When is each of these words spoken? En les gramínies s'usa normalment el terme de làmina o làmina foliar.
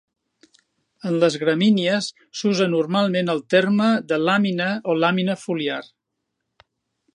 En 1.09 1.19
les 1.23 1.35
gramínies 1.43 2.07
s'usa 2.39 2.67
normalment 2.71 3.29
el 3.35 3.43
terme 3.57 3.91
de 4.13 4.21
làmina 4.25 4.73
o 4.95 4.99
làmina 5.05 5.39
foliar. 5.45 5.81